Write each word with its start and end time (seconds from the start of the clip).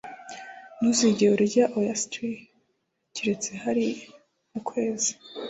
ntuzigere 0.77 1.31
urya 1.37 1.65
oyster 1.77 2.33
keretse 3.15 3.51
hari 3.63 3.85
r 3.97 3.97
mu 4.51 4.59
kwezi 4.67 5.11